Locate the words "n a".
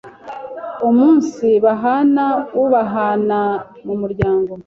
3.27-3.43